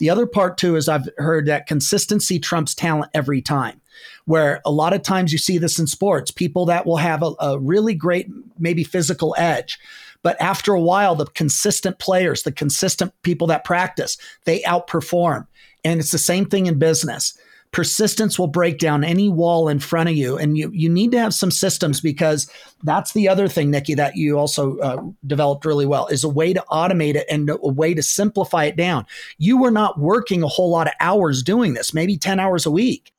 The 0.00 0.10
other 0.10 0.26
part 0.26 0.58
too 0.58 0.76
is 0.76 0.86
I've 0.86 1.08
heard 1.16 1.46
that 1.46 1.66
consistency 1.66 2.38
trumps 2.38 2.74
talent 2.74 3.10
every 3.14 3.40
time 3.40 3.80
where 4.24 4.60
a 4.64 4.70
lot 4.70 4.92
of 4.92 5.02
times 5.02 5.32
you 5.32 5.38
see 5.38 5.58
this 5.58 5.78
in 5.78 5.86
sports 5.86 6.30
people 6.30 6.66
that 6.66 6.86
will 6.86 6.96
have 6.96 7.22
a, 7.22 7.32
a 7.40 7.58
really 7.58 7.94
great, 7.94 8.28
maybe 8.58 8.84
physical 8.84 9.34
edge. 9.38 9.78
But 10.22 10.40
after 10.40 10.74
a 10.74 10.80
while, 10.80 11.14
the 11.14 11.26
consistent 11.26 11.98
players, 11.98 12.42
the 12.42 12.52
consistent 12.52 13.12
people 13.22 13.46
that 13.48 13.64
practice, 13.64 14.16
they 14.44 14.60
outperform. 14.62 15.46
And 15.84 16.00
it's 16.00 16.10
the 16.10 16.18
same 16.18 16.46
thing 16.46 16.66
in 16.66 16.78
business. 16.78 17.38
Persistence 17.70 18.38
will 18.38 18.46
break 18.46 18.78
down 18.78 19.04
any 19.04 19.28
wall 19.28 19.68
in 19.68 19.78
front 19.78 20.08
of 20.08 20.16
you. 20.16 20.38
And 20.38 20.56
you, 20.56 20.70
you 20.72 20.88
need 20.88 21.12
to 21.12 21.20
have 21.20 21.34
some 21.34 21.50
systems 21.50 22.00
because 22.00 22.50
that's 22.82 23.12
the 23.12 23.28
other 23.28 23.46
thing, 23.46 23.70
Nicky, 23.70 23.94
that 23.94 24.16
you 24.16 24.38
also 24.38 24.78
uh, 24.78 25.02
developed 25.26 25.66
really 25.66 25.86
well 25.86 26.06
is 26.06 26.24
a 26.24 26.28
way 26.28 26.54
to 26.54 26.64
automate 26.70 27.14
it 27.14 27.26
and 27.30 27.50
a 27.50 27.56
way 27.56 27.92
to 27.92 28.02
simplify 28.02 28.64
it 28.64 28.76
down. 28.76 29.06
You 29.36 29.60
were 29.60 29.70
not 29.70 30.00
working 30.00 30.42
a 30.42 30.48
whole 30.48 30.70
lot 30.70 30.86
of 30.86 30.94
hours 30.98 31.42
doing 31.42 31.74
this, 31.74 31.92
maybe 31.92 32.16
10 32.16 32.40
hours 32.40 32.64
a 32.64 32.70
week. 32.70 33.12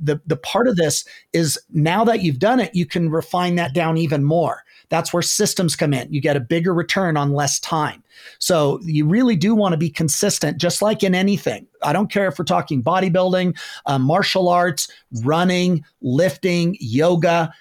The 0.00 0.20
the 0.26 0.36
part 0.36 0.68
of 0.68 0.76
this 0.76 1.04
is 1.32 1.58
now 1.70 2.04
that 2.04 2.22
you've 2.22 2.38
done 2.38 2.60
it, 2.60 2.74
you 2.74 2.86
can 2.86 3.10
refine 3.10 3.56
that 3.56 3.74
down 3.74 3.96
even 3.96 4.24
more. 4.24 4.64
That's 4.88 5.12
where 5.12 5.22
systems 5.22 5.74
come 5.74 5.94
in. 5.94 6.12
You 6.12 6.20
get 6.20 6.36
a 6.36 6.40
bigger 6.40 6.74
return 6.74 7.16
on 7.16 7.32
less 7.32 7.58
time. 7.60 8.02
So 8.38 8.78
you 8.82 9.06
really 9.06 9.36
do 9.36 9.54
want 9.54 9.72
to 9.72 9.78
be 9.78 9.88
consistent, 9.88 10.58
just 10.58 10.82
like 10.82 11.02
in 11.02 11.14
anything. 11.14 11.66
I 11.82 11.92
don't 11.92 12.10
care 12.10 12.28
if 12.28 12.38
we're 12.38 12.44
talking 12.44 12.82
bodybuilding, 12.82 13.58
uh, 13.86 13.98
martial 13.98 14.48
arts, 14.48 14.88
running, 15.22 15.84
lifting, 16.02 16.76
yoga 16.78 17.52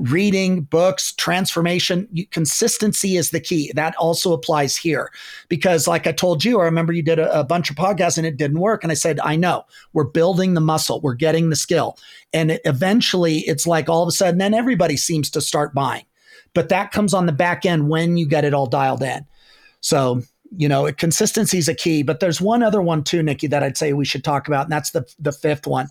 reading 0.00 0.62
books, 0.62 1.12
transformation, 1.12 2.08
you, 2.10 2.26
consistency 2.26 3.16
is 3.16 3.30
the 3.30 3.40
key. 3.40 3.70
That 3.74 3.94
also 3.96 4.32
applies 4.32 4.76
here 4.76 5.10
because, 5.48 5.86
like 5.86 6.06
I 6.06 6.12
told 6.12 6.44
you, 6.44 6.60
I 6.60 6.64
remember 6.64 6.92
you 6.92 7.02
did 7.02 7.18
a, 7.18 7.40
a, 7.40 7.44
bunch 7.44 7.70
of 7.70 7.76
podcasts 7.76 8.16
and 8.16 8.26
it 8.26 8.36
didn't 8.36 8.60
work. 8.60 8.82
And 8.82 8.90
I 8.90 8.94
said, 8.94 9.20
I 9.20 9.36
know 9.36 9.64
we're 9.92 10.04
building 10.04 10.54
the 10.54 10.60
muscle, 10.60 11.00
we're 11.00 11.14
getting 11.14 11.50
the 11.50 11.56
skill. 11.56 11.98
And 12.32 12.52
it, 12.52 12.62
eventually, 12.64 13.38
it's 13.40 13.66
like 13.66 13.88
all 13.88 14.02
of 14.02 14.08
a 14.08 14.12
sudden, 14.12 14.38
then 14.38 14.54
everybody 14.54 14.96
seems 14.96 15.30
to 15.30 15.40
start 15.40 15.74
buying. 15.74 16.04
But 16.54 16.70
that 16.70 16.92
comes 16.92 17.14
on 17.14 17.26
the 17.26 17.32
back 17.32 17.66
end 17.66 17.88
when 17.88 18.16
you 18.16 18.26
get 18.26 18.44
it 18.44 18.54
all 18.54 18.66
dialed 18.66 19.02
in. 19.02 19.26
So, 19.80 20.22
you 20.56 20.68
know, 20.68 20.90
consistency 20.92 21.58
is 21.58 21.68
a 21.68 21.74
key. 21.74 22.02
But 22.02 22.20
there's 22.20 22.40
one 22.40 22.62
other 22.62 22.82
one 22.82 23.04
too, 23.04 23.22
Nicky, 23.22 23.46
that 23.48 23.62
I'd 23.62 23.76
say 23.76 23.92
we 23.92 24.04
should 24.04 24.24
talk 24.24 24.48
about, 24.48 24.64
and 24.64 24.72
that's 24.72 24.90
the 24.90 25.04
the 25.18 25.32
fifth 25.32 25.66
one. 25.66 25.88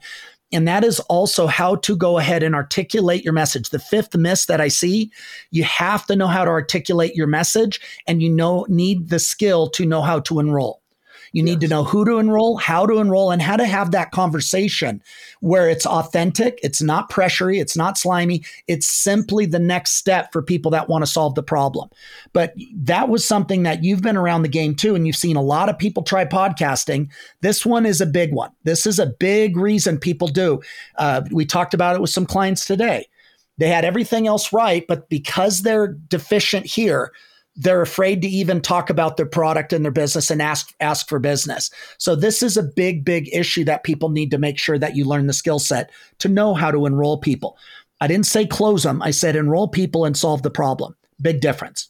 And 0.51 0.67
that 0.67 0.83
is 0.83 0.99
also 1.01 1.47
how 1.47 1.75
to 1.75 1.95
go 1.95 2.17
ahead 2.17 2.41
and 2.41 2.55
articulate 2.55 3.23
your 3.23 3.33
message. 3.33 3.69
The 3.69 3.79
fifth 3.79 4.15
miss 4.15 4.45
that 4.47 4.59
I 4.59 4.67
see, 4.67 5.11
you 5.51 5.63
have 5.63 6.05
to 6.07 6.15
know 6.15 6.27
how 6.27 6.43
to 6.43 6.51
articulate 6.51 7.15
your 7.15 7.27
message 7.27 7.79
and 8.07 8.21
you 8.21 8.29
know 8.29 8.65
need 8.67 9.09
the 9.09 9.19
skill 9.19 9.69
to 9.71 9.85
know 9.85 10.01
how 10.01 10.21
to 10.21 10.39
enroll. 10.39 10.81
You 11.31 11.43
yes. 11.43 11.53
need 11.53 11.61
to 11.61 11.67
know 11.67 11.83
who 11.83 12.05
to 12.05 12.17
enroll, 12.17 12.57
how 12.57 12.85
to 12.85 12.97
enroll, 12.97 13.31
and 13.31 13.41
how 13.41 13.57
to 13.57 13.65
have 13.65 13.91
that 13.91 14.11
conversation 14.11 15.01
where 15.41 15.69
it's 15.69 15.85
authentic, 15.85 16.59
it's 16.63 16.81
not 16.81 17.09
pressury, 17.09 17.59
it's 17.59 17.77
not 17.77 17.97
slimy, 17.97 18.43
it's 18.67 18.87
simply 18.87 19.45
the 19.45 19.59
next 19.59 19.91
step 19.91 20.31
for 20.31 20.41
people 20.41 20.71
that 20.71 20.89
want 20.89 21.03
to 21.03 21.11
solve 21.11 21.35
the 21.35 21.43
problem. 21.43 21.89
But 22.33 22.53
that 22.73 23.09
was 23.09 23.25
something 23.25 23.63
that 23.63 23.83
you've 23.83 24.01
been 24.01 24.17
around 24.17 24.41
the 24.41 24.49
game 24.49 24.75
too, 24.75 24.95
and 24.95 25.05
you've 25.05 25.15
seen 25.15 25.35
a 25.35 25.41
lot 25.41 25.69
of 25.69 25.77
people 25.77 26.03
try 26.03 26.25
podcasting. 26.25 27.09
This 27.41 27.65
one 27.65 27.85
is 27.85 28.01
a 28.01 28.05
big 28.05 28.33
one. 28.33 28.51
This 28.63 28.85
is 28.85 28.99
a 28.99 29.07
big 29.07 29.57
reason 29.57 29.97
people 29.97 30.27
do. 30.27 30.61
Uh, 30.97 31.21
we 31.31 31.45
talked 31.45 31.73
about 31.73 31.95
it 31.95 32.01
with 32.01 32.09
some 32.09 32.25
clients 32.25 32.65
today. 32.65 33.07
They 33.57 33.67
had 33.67 33.83
everything 33.83 34.25
else 34.25 34.53
right, 34.53 34.85
but 34.87 35.09
because 35.09 35.61
they're 35.61 35.87
deficient 35.87 36.65
here, 36.65 37.11
they're 37.55 37.81
afraid 37.81 38.21
to 38.21 38.27
even 38.27 38.61
talk 38.61 38.89
about 38.89 39.17
their 39.17 39.25
product 39.25 39.73
and 39.73 39.83
their 39.83 39.91
business 39.91 40.31
and 40.31 40.41
ask 40.41 40.73
ask 40.79 41.09
for 41.09 41.19
business. 41.19 41.69
So 41.97 42.15
this 42.15 42.41
is 42.41 42.57
a 42.57 42.63
big 42.63 43.03
big 43.03 43.29
issue 43.33 43.65
that 43.65 43.83
people 43.83 44.09
need 44.09 44.31
to 44.31 44.37
make 44.37 44.57
sure 44.57 44.77
that 44.77 44.95
you 44.95 45.05
learn 45.05 45.27
the 45.27 45.33
skill 45.33 45.59
set 45.59 45.91
to 46.19 46.29
know 46.29 46.53
how 46.53 46.71
to 46.71 46.85
enroll 46.85 47.17
people. 47.17 47.57
I 48.01 48.07
didn't 48.07 48.27
say 48.27 48.45
close 48.45 48.83
them. 48.83 49.01
I 49.01 49.11
said 49.11 49.35
enroll 49.35 49.67
people 49.67 50.05
and 50.05 50.15
solve 50.15 50.41
the 50.41 50.49
problem. 50.49 50.95
Big 51.21 51.41
difference. 51.41 51.89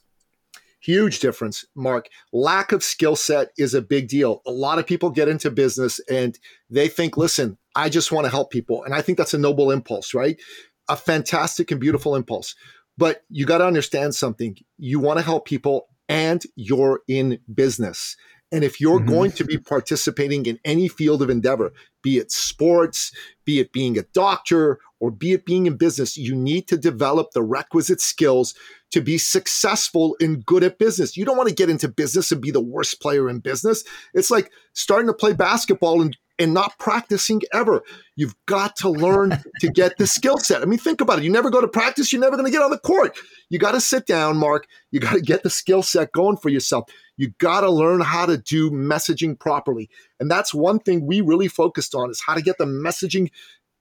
Huge 0.81 1.19
difference, 1.19 1.65
Marc. 1.75 2.07
Lack 2.31 2.71
of 2.71 2.83
skill 2.83 3.15
set 3.15 3.49
is 3.57 3.73
a 3.73 3.81
big 3.81 4.07
deal. 4.07 4.41
A 4.47 4.51
lot 4.51 4.79
of 4.79 4.87
people 4.87 5.09
get 5.09 5.27
into 5.27 5.51
business 5.51 5.99
and 6.09 6.39
they 6.69 6.87
think, 6.87 7.17
listen, 7.17 7.57
I 7.75 7.89
just 7.89 8.11
want 8.11 8.25
to 8.25 8.31
help 8.31 8.49
people. 8.49 8.83
And 8.85 8.95
I 8.95 9.01
think 9.01 9.17
that's 9.17 9.33
a 9.33 9.37
noble 9.37 9.71
impulse, 9.71 10.13
right? 10.13 10.39
A 10.87 10.95
fantastic 10.95 11.69
and 11.69 11.81
beautiful 11.81 12.15
impulse. 12.15 12.55
But 12.99 13.23
you 13.29 13.45
got 13.45 13.59
to 13.59 13.65
understand 13.65 14.13
something. 14.13 14.57
You 14.77 14.99
want 14.99 15.19
to 15.19 15.25
help 15.25 15.45
people 15.45 15.87
and 16.09 16.43
you're 16.55 16.99
in 17.07 17.39
business. 17.53 18.17
And 18.51 18.63
if 18.63 18.81
you're 18.81 18.99
mm-hmm. 18.99 19.09
going 19.09 19.31
to 19.33 19.45
be 19.45 19.57
participating 19.57 20.45
in 20.45 20.59
any 20.65 20.89
field 20.89 21.21
of 21.21 21.29
endeavor, 21.29 21.71
be 22.01 22.17
it 22.17 22.29
sports, 22.29 23.13
be 23.45 23.59
it 23.59 23.71
being 23.71 23.97
a 23.97 24.03
doctor, 24.13 24.79
or 24.99 25.11
be 25.11 25.31
it 25.31 25.45
being 25.45 25.65
in 25.65 25.77
business, 25.77 26.17
you 26.17 26.35
need 26.35 26.67
to 26.67 26.77
develop 26.77 27.31
the 27.31 27.41
requisite 27.41 28.01
skills 28.01 28.53
to 28.91 28.99
be 28.99 29.17
successful 29.17 30.17
and 30.19 30.45
good 30.45 30.63
at 30.63 30.77
business. 30.77 31.15
You 31.15 31.23
don't 31.23 31.37
want 31.37 31.47
to 31.47 31.55
get 31.55 31.69
into 31.69 31.87
business 31.87 32.33
and 32.33 32.41
be 32.41 32.51
the 32.51 32.59
worst 32.59 32.99
player 32.99 33.29
in 33.29 33.39
business. 33.39 33.85
It's 34.13 34.31
like 34.31 34.51
starting 34.73 35.07
to 35.07 35.13
play 35.13 35.31
basketball 35.31 36.01
and 36.01 36.17
and 36.39 36.53
not 36.53 36.79
practicing 36.79 37.41
ever. 37.53 37.83
You've 38.15 38.35
got 38.45 38.77
to 38.77 38.89
learn 38.89 39.43
to 39.59 39.69
get 39.69 39.97
the 39.97 40.07
skill 40.07 40.37
set. 40.37 40.61
I 40.61 40.65
mean, 40.65 40.79
think 40.79 41.01
about 41.01 41.19
it. 41.19 41.25
You 41.25 41.29
never 41.29 41.49
go 41.49 41.61
to 41.61 41.67
practice, 41.67 42.11
you're 42.11 42.21
never 42.21 42.37
going 42.37 42.45
to 42.45 42.51
get 42.51 42.63
on 42.63 42.71
the 42.71 42.79
court. 42.79 43.17
You 43.49 43.59
got 43.59 43.73
to 43.73 43.81
sit 43.81 44.07
down, 44.07 44.37
Marc. 44.37 44.65
You 44.91 44.99
got 44.99 45.13
to 45.13 45.21
get 45.21 45.43
the 45.43 45.49
skill 45.49 45.83
set 45.83 46.11
going 46.13 46.37
for 46.37 46.49
yourself. 46.49 46.89
You 47.17 47.31
got 47.39 47.61
to 47.61 47.69
learn 47.69 48.01
how 48.01 48.25
to 48.25 48.37
do 48.37 48.71
messaging 48.71 49.37
properly. 49.37 49.89
And 50.19 50.31
that's 50.31 50.53
one 50.53 50.79
thing 50.79 51.05
we 51.05 51.21
really 51.21 51.49
focused 51.49 51.93
on 51.93 52.09
is 52.09 52.21
how 52.25 52.33
to 52.33 52.41
get 52.41 52.57
the 52.57 52.65
messaging 52.65 53.29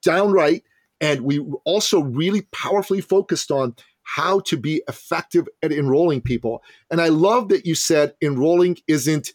down 0.02 0.32
right. 0.32 0.64
And 1.00 1.20
we 1.20 1.38
also 1.64 2.02
really 2.02 2.42
powerfully 2.52 3.00
focused 3.00 3.52
on 3.52 3.76
how 4.02 4.40
to 4.40 4.56
be 4.56 4.82
effective 4.88 5.46
at 5.62 5.70
enrolling 5.70 6.22
people. 6.22 6.62
And 6.90 7.00
I 7.00 7.08
love 7.08 7.50
that 7.50 7.66
you 7.66 7.74
said 7.74 8.14
enrolling 8.22 8.78
isn't 8.88 9.32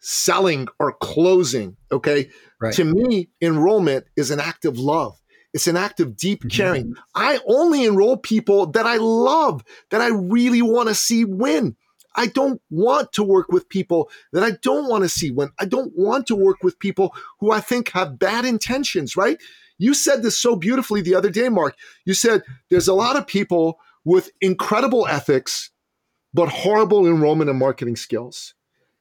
selling 0.00 0.66
or 0.78 0.92
closing. 0.92 1.76
Okay. 1.92 2.30
Right. 2.60 2.74
To 2.74 2.84
me, 2.84 3.28
enrollment 3.40 4.06
is 4.16 4.30
an 4.30 4.40
act 4.40 4.64
of 4.64 4.78
love. 4.78 5.16
It's 5.52 5.66
an 5.66 5.76
act 5.76 6.00
of 6.00 6.16
deep 6.16 6.40
mm-hmm. 6.40 6.48
caring. 6.48 6.84
Mm-hmm. 6.86 7.02
I 7.14 7.38
only 7.46 7.84
enroll 7.84 8.16
people 8.16 8.66
that 8.66 8.86
I 8.86 8.96
love, 8.96 9.62
that 9.90 10.00
I 10.00 10.08
really 10.08 10.62
want 10.62 10.88
to 10.88 10.94
see 10.94 11.24
win. 11.24 11.76
I 12.16 12.26
don't 12.26 12.60
want 12.70 13.12
to 13.14 13.22
work 13.22 13.52
with 13.52 13.68
people 13.68 14.10
that 14.32 14.42
I 14.42 14.52
don't 14.62 14.88
want 14.88 15.04
to 15.04 15.08
see 15.08 15.30
win. 15.30 15.50
I 15.60 15.64
don't 15.64 15.92
want 15.96 16.26
to 16.26 16.36
work 16.36 16.62
with 16.62 16.78
people 16.78 17.14
who 17.38 17.52
I 17.52 17.60
think 17.60 17.90
have 17.90 18.18
bad 18.18 18.44
intentions, 18.44 19.16
right? 19.16 19.38
You 19.78 19.94
said 19.94 20.22
this 20.22 20.36
so 20.36 20.56
beautifully 20.56 21.00
the 21.00 21.14
other 21.14 21.30
day, 21.30 21.48
Marc. 21.48 21.76
You 22.04 22.14
said 22.14 22.42
there's 22.68 22.88
a 22.88 22.94
lot 22.94 23.16
of 23.16 23.26
people 23.26 23.78
with 24.04 24.30
incredible 24.40 25.06
ethics, 25.06 25.70
but 26.34 26.48
horrible 26.48 27.06
enrollment 27.06 27.48
and 27.48 27.58
marketing 27.58 27.96
skills. 27.96 28.54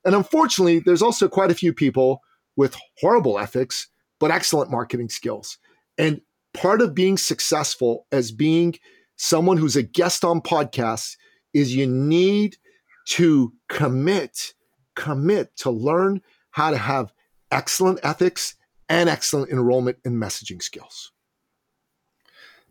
And 0.09 0.15
unfortunately, 0.15 0.79
there's 0.79 1.03
also 1.03 1.27
quite 1.27 1.51
a 1.51 1.53
few 1.53 1.71
people 1.71 2.23
with 2.55 2.75
horrible 2.97 3.37
ethics, 3.37 3.89
but 4.19 4.31
excellent 4.31 4.71
marketing 4.71 5.09
skills. 5.09 5.59
And 5.99 6.21
part 6.55 6.81
of 6.81 6.95
being 6.95 7.15
successful 7.15 8.07
as 8.11 8.31
being 8.31 8.73
someone 9.17 9.57
who's 9.57 9.75
a 9.75 9.83
guest 9.83 10.25
on 10.25 10.41
podcasts 10.41 11.15
is 11.53 11.75
you 11.75 11.85
need 11.85 12.57
to 13.09 13.53
commit, 13.67 14.55
commit 14.95 15.55
to 15.57 15.69
learn 15.69 16.23
how 16.49 16.71
to 16.71 16.77
have 16.77 17.13
excellent 17.51 17.99
ethics 18.01 18.55
and 18.89 19.09
excellent 19.09 19.51
enrollment 19.51 19.99
and 20.03 20.15
messaging 20.15 20.59
skills. 20.59 21.11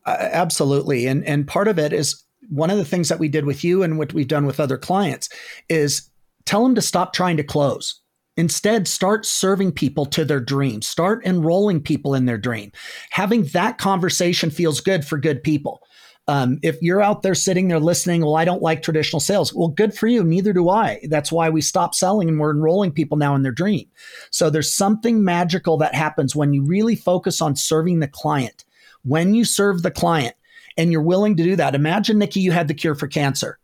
Uh, 0.05 0.17
absolutely. 0.19 1.07
And 1.07 1.25
and 1.25 1.47
part 1.47 1.69
of 1.69 1.79
it 1.79 1.93
is 1.93 2.25
one 2.49 2.71
of 2.71 2.79
the 2.79 2.85
things 2.85 3.09
that 3.11 3.21
we 3.21 3.29
did 3.29 3.45
with 3.45 3.63
you 3.63 3.85
and 3.85 3.97
what 3.97 4.13
we've 4.13 4.27
done 4.27 4.45
with 4.45 4.59
other 4.59 4.77
clients 4.77 5.29
is 5.69 6.08
tell 6.49 6.63
them 6.63 6.75
to 6.75 6.83
stop 6.83 7.13
trying 7.13 7.37
to 7.37 7.45
close. 7.45 8.01
Instead, 8.39 8.89
start 8.89 9.27
serving 9.27 9.71
people 9.71 10.07
to 10.07 10.25
their 10.25 10.41
dreams. 10.41 10.89
Start 10.89 11.27
enrolling 11.27 11.83
people 11.83 12.15
in 12.15 12.25
their 12.25 12.39
dream. 12.39 12.73
Having 13.11 13.45
that 13.49 13.77
conversation 13.77 14.49
feels 14.49 14.81
good 14.81 15.05
for 15.05 15.19
good 15.19 15.43
people. 15.43 15.83
Um, 16.27 16.59
if 16.63 16.81
you're 16.81 17.03
out 17.03 17.23
there 17.23 17.35
sitting 17.35 17.69
there 17.69 17.81
listening, 17.81 18.23
well, 18.23 18.37
I 18.37 18.47
don't 18.47 18.63
like 18.63 18.83
traditional 18.83 19.21
sales. 19.21 19.53
Well, 19.53 19.69
good 19.69 19.95
for 19.95 20.07
you. 20.07 20.25
Neither 20.25 20.55
do 20.55 20.71
I. 20.71 21.01
That's 21.11 21.31
why 21.31 21.51
we 21.51 21.61
stopped 21.61 21.97
selling 21.97 22.29
and 22.29 22.39
we're 22.39 22.55
enrolling 22.55 22.93
people 22.93 23.19
now 23.19 23.35
in 23.35 23.43
their 23.43 23.53
dream. 23.53 23.87
So 24.31 24.49
there's 24.49 24.75
something 24.75 25.23
magical 25.23 25.77
that 25.79 25.95
happens 25.95 26.35
when 26.35 26.55
you 26.55 26.65
really 26.65 26.97
focus 26.97 27.43
on 27.43 27.57
serving 27.57 28.01
the 28.01 28.09
client. 28.09 28.65
When 29.05 29.35
you 29.35 29.45
serve 29.45 29.83
the 29.83 29.91
client 29.91 30.35
and 30.79 30.93
you're 30.93 31.03
willing 31.03 31.37
to 31.37 31.43
do 31.43 31.57
that, 31.57 31.75
imagine, 31.75 32.19
Nicky, 32.19 32.41
you 32.41 32.53
had 32.53 32.69
the 32.69 32.75
cure 32.75 32.95
for 32.95 33.07
cancer. 33.07 33.59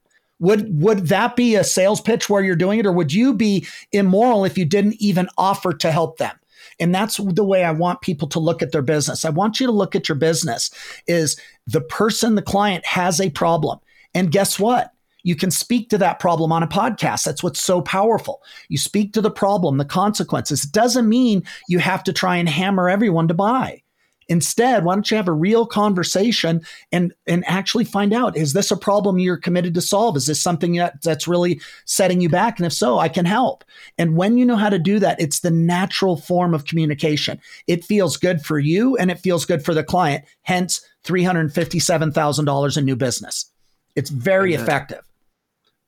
Would 0.44 0.82
would 0.82 1.06
that 1.08 1.36
be 1.36 1.54
a 1.54 1.64
sales 1.64 2.00
pitch 2.00 2.28
where 2.28 2.42
you're 2.42 2.54
doing 2.54 2.78
it, 2.78 2.86
or 2.86 2.92
would 2.92 3.12
you 3.12 3.32
be 3.32 3.66
immoral 3.92 4.44
if 4.44 4.58
you 4.58 4.66
didn't 4.66 4.96
even 5.00 5.26
offer 5.38 5.72
to 5.72 5.90
help 5.90 6.18
them? 6.18 6.36
And 6.78 6.94
that's 6.94 7.16
the 7.16 7.44
way 7.44 7.64
I 7.64 7.70
want 7.70 8.02
people 8.02 8.28
to 8.28 8.38
look 8.38 8.60
at 8.60 8.72
their 8.72 8.82
business. 8.82 9.24
I 9.24 9.30
want 9.30 9.58
you 9.58 9.66
to 9.66 9.72
look 9.72 9.94
at 9.94 10.08
your 10.08 10.16
business 10.16 10.70
is 11.06 11.40
the 11.66 11.80
person, 11.80 12.34
the 12.34 12.42
client 12.42 12.84
has 12.84 13.20
a 13.20 13.30
problem. 13.30 13.78
And 14.14 14.30
guess 14.30 14.58
what? 14.58 14.90
You 15.22 15.34
can 15.34 15.50
speak 15.50 15.88
to 15.90 15.98
that 15.98 16.18
problem 16.18 16.52
on 16.52 16.62
a 16.62 16.68
podcast. 16.68 17.24
That's 17.24 17.42
what's 17.42 17.60
so 17.60 17.80
powerful. 17.80 18.42
You 18.68 18.76
speak 18.76 19.14
to 19.14 19.22
the 19.22 19.30
problem, 19.30 19.78
the 19.78 19.84
consequences. 19.84 20.64
It 20.64 20.72
doesn't 20.72 21.08
mean 21.08 21.42
you 21.68 21.78
have 21.78 22.04
to 22.04 22.12
try 22.12 22.36
and 22.36 22.48
hammer 22.48 22.90
everyone 22.90 23.28
to 23.28 23.34
buy. 23.34 23.82
Instead, 24.28 24.84
why 24.84 24.94
don't 24.94 25.10
you 25.10 25.16
have 25.16 25.28
a 25.28 25.32
real 25.32 25.66
conversation 25.66 26.60
and 26.92 27.12
and 27.26 27.44
actually 27.46 27.84
find 27.84 28.12
out 28.12 28.36
is 28.36 28.52
this 28.52 28.70
a 28.70 28.76
problem 28.76 29.18
you're 29.18 29.36
committed 29.36 29.74
to 29.74 29.80
solve? 29.80 30.16
Is 30.16 30.26
this 30.26 30.40
something 30.40 30.74
that, 30.76 31.02
that's 31.02 31.28
really 31.28 31.60
setting 31.84 32.20
you 32.20 32.28
back? 32.28 32.58
And 32.58 32.66
if 32.66 32.72
so, 32.72 32.98
I 32.98 33.08
can 33.08 33.24
help. 33.24 33.64
And 33.98 34.16
when 34.16 34.38
you 34.38 34.44
know 34.44 34.56
how 34.56 34.68
to 34.68 34.78
do 34.78 34.98
that, 35.00 35.20
it's 35.20 35.40
the 35.40 35.50
natural 35.50 36.16
form 36.16 36.54
of 36.54 36.64
communication. 36.64 37.40
It 37.66 37.84
feels 37.84 38.16
good 38.16 38.42
for 38.42 38.58
you 38.58 38.96
and 38.96 39.10
it 39.10 39.18
feels 39.18 39.44
good 39.44 39.64
for 39.64 39.74
the 39.74 39.84
client. 39.84 40.24
Hence, 40.42 40.80
three 41.02 41.24
hundred 41.24 41.52
fifty-seven 41.52 42.12
thousand 42.12 42.44
dollars 42.44 42.76
in 42.76 42.84
new 42.84 42.96
business. 42.96 43.50
It's 43.96 44.10
very 44.10 44.54
Amen. 44.54 44.64
effective. 44.64 45.02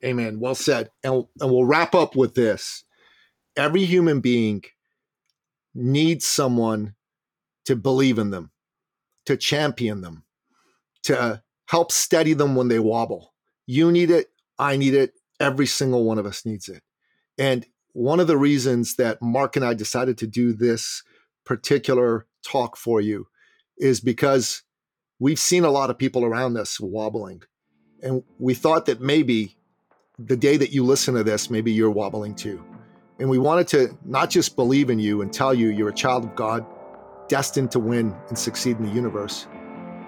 Amen. 0.04 0.40
Well 0.40 0.54
said. 0.54 0.90
And, 1.02 1.24
and 1.40 1.50
we'll 1.50 1.64
wrap 1.64 1.94
up 1.94 2.14
with 2.16 2.34
this. 2.34 2.84
Every 3.56 3.84
human 3.84 4.20
being 4.20 4.62
needs 5.74 6.26
someone 6.26 6.94
to 7.66 7.76
believe 7.76 8.18
in 8.18 8.30
them, 8.30 8.50
to 9.26 9.36
champion 9.36 10.00
them, 10.00 10.24
to 11.04 11.42
help 11.66 11.92
steady 11.92 12.32
them 12.32 12.56
when 12.56 12.68
they 12.68 12.78
wobble. 12.78 13.34
You 13.66 13.92
need 13.92 14.10
it. 14.10 14.30
I 14.58 14.76
need 14.76 14.94
it. 14.94 15.12
Every 15.38 15.66
single 15.66 16.04
one 16.04 16.18
of 16.18 16.26
us 16.26 16.46
needs 16.46 16.68
it. 16.68 16.82
And 17.38 17.66
one 17.92 18.20
of 18.20 18.26
the 18.26 18.38
reasons 18.38 18.96
that 18.96 19.20
Marc 19.20 19.56
and 19.56 19.64
I 19.64 19.74
decided 19.74 20.18
to 20.18 20.26
do 20.26 20.52
this 20.52 21.02
particular 21.44 22.26
talk 22.44 22.76
for 22.76 23.00
you 23.00 23.26
is 23.78 24.00
because 24.00 24.62
we've 25.18 25.38
seen 25.38 25.64
a 25.64 25.70
lot 25.70 25.90
of 25.90 25.98
people 25.98 26.24
around 26.24 26.56
us 26.56 26.80
wobbling. 26.80 27.42
And 28.02 28.22
we 28.38 28.54
thought 28.54 28.86
that 28.86 29.00
maybe 29.00 29.56
the 30.18 30.36
day 30.36 30.56
that 30.56 30.72
you 30.72 30.84
listen 30.84 31.14
to 31.14 31.24
this, 31.24 31.50
maybe 31.50 31.72
you're 31.72 31.90
wobbling 31.90 32.34
too. 32.34 32.64
And 33.18 33.30
we 33.30 33.38
wanted 33.38 33.68
to 33.68 33.98
not 34.04 34.30
just 34.30 34.56
believe 34.56 34.90
in 34.90 34.98
you 34.98 35.22
and 35.22 35.32
tell 35.32 35.54
you 35.54 35.68
you're 35.68 35.88
a 35.88 35.94
child 35.94 36.24
of 36.24 36.36
God, 36.36 36.66
destined 37.28 37.70
to 37.72 37.78
win 37.78 38.14
and 38.28 38.38
succeed 38.38 38.78
in 38.78 38.84
the 38.84 38.92
universe. 38.92 39.46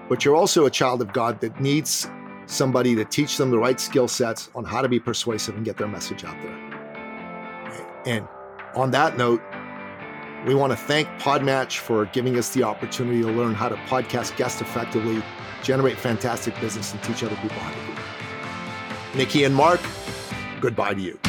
But 0.07 0.25
you're 0.25 0.35
also 0.35 0.65
a 0.65 0.71
child 0.71 1.01
of 1.01 1.13
God 1.13 1.39
that 1.41 1.59
needs 1.61 2.09
somebody 2.47 2.95
to 2.95 3.05
teach 3.05 3.37
them 3.37 3.51
the 3.51 3.59
right 3.59 3.79
skill 3.79 4.07
sets 4.07 4.49
on 4.55 4.65
how 4.65 4.81
to 4.81 4.89
be 4.89 4.99
persuasive 4.99 5.55
and 5.55 5.63
get 5.63 5.77
their 5.77 5.87
message 5.87 6.23
out 6.23 6.35
there. 6.41 6.55
And 8.05 8.27
on 8.75 8.91
that 8.91 9.17
note, 9.17 9.41
we 10.47 10.55
want 10.55 10.71
to 10.71 10.77
thank 10.77 11.07
Podmatch 11.19 11.77
for 11.77 12.05
giving 12.05 12.37
us 12.37 12.49
the 12.53 12.63
opportunity 12.63 13.21
to 13.21 13.31
learn 13.31 13.53
how 13.53 13.69
to 13.69 13.75
podcast 13.75 14.35
guests 14.37 14.61
effectively, 14.61 15.21
generate 15.63 15.97
fantastic 15.97 16.59
business, 16.59 16.93
and 16.93 17.03
teach 17.03 17.23
other 17.23 17.35
people 17.35 17.57
how 17.59 17.71
to 17.71 17.85
do 17.85 17.91
it. 17.91 19.17
Nicky 19.17 19.43
and 19.43 19.53
Marc, 19.53 19.81
goodbye 20.61 20.93
to 20.93 21.01
you. 21.01 21.28